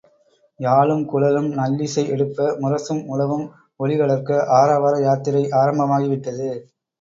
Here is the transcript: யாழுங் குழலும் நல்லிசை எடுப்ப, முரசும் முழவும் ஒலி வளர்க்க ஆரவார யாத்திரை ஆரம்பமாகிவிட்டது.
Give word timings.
யாழுங் 0.59 1.03
குழலும் 1.05 1.49
நல்லிசை 1.51 2.03
எடுப்ப, 2.07 2.47
முரசும் 2.61 3.03
முழவும் 3.03 3.45
ஒலி 3.79 3.97
வளர்க்க 3.97 4.41
ஆரவார 4.59 4.95
யாத்திரை 5.01 5.43
ஆரம்பமாகிவிட்டது. 5.61 6.49